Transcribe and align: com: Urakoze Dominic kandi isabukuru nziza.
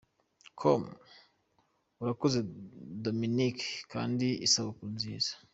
com: 0.59 0.83
Urakoze 2.01 2.39
Dominic 3.03 3.57
kandi 3.91 4.27
isabukuru 4.45 4.89
nziza. 4.97 5.33